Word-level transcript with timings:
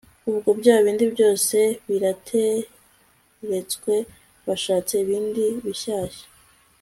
ubwo 0.29 0.49
bya 0.59 0.75
bindi 0.83 1.05
byose 1.13 1.57
birateretswe 1.87 3.93
bashatse 4.47 4.93
ibindi 5.03 5.43
bishyashya 5.63 6.25